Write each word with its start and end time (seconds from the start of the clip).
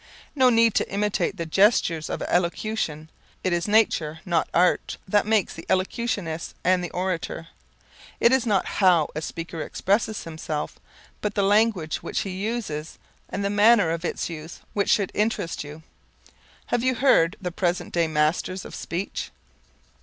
No 0.33 0.49
need 0.49 0.73
to 0.73 0.91
imitate 0.91 1.37
the 1.37 1.45
gestures 1.45 2.09
of 2.09 2.23
elocution, 2.23 3.07
it 3.43 3.53
is 3.53 3.67
nature, 3.67 4.19
not 4.25 4.49
art, 4.51 4.97
that 5.07 5.27
makes 5.27 5.53
the 5.53 5.63
elocutionist 5.69 6.55
and 6.63 6.83
the 6.83 6.89
orator. 6.89 7.49
It 8.19 8.31
is 8.31 8.47
not 8.47 8.65
how 8.65 9.09
a 9.13 9.21
speaker 9.21 9.61
expresses 9.61 10.23
himself 10.23 10.79
but 11.21 11.35
the 11.35 11.43
language 11.43 11.97
which 11.97 12.21
he 12.21 12.31
uses 12.31 12.97
and 13.29 13.45
the 13.45 13.51
manner 13.51 13.91
of 13.91 14.03
its 14.03 14.27
use 14.27 14.61
which 14.73 14.89
should 14.89 15.11
interest 15.13 15.63
you. 15.63 15.83
Have 16.73 16.81
you 16.81 16.95
heard 16.95 17.35
the 17.39 17.51
present 17.51 17.93
day 17.93 18.07
masters 18.07 18.65
of 18.65 18.73
speech? 18.73 19.29